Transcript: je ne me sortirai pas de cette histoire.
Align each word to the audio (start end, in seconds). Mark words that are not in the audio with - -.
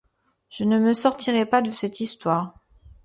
je 0.49 0.63
ne 0.63 0.79
me 0.79 0.93
sortirai 0.93 1.45
pas 1.45 1.61
de 1.61 1.69
cette 1.69 1.99
histoire. 1.99 2.55